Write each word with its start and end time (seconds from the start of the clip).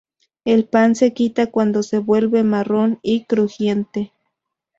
El 0.45 0.67
pan 0.67 0.95
se 0.95 1.13
quita 1.13 1.45
cuando 1.51 1.83
se 1.83 1.99
vuelve 1.99 2.43
marrón 2.43 2.97
y 3.03 3.25
crujiente. 3.25 4.11